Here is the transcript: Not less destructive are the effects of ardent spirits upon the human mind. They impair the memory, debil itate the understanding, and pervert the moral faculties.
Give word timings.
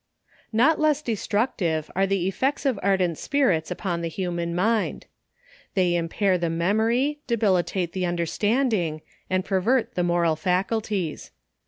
Not 0.51 0.79
less 0.79 1.03
destructive 1.03 1.91
are 1.95 2.07
the 2.07 2.27
effects 2.27 2.65
of 2.65 2.79
ardent 2.81 3.19
spirits 3.19 3.69
upon 3.69 4.01
the 4.01 4.07
human 4.09 4.55
mind. 4.55 5.05
They 5.75 5.95
impair 5.95 6.39
the 6.39 6.49
memory, 6.49 7.19
debil 7.27 7.53
itate 7.61 7.91
the 7.91 8.07
understanding, 8.07 9.03
and 9.29 9.45
pervert 9.45 9.93
the 9.93 10.01
moral 10.03 10.35
faculties. 10.35 11.29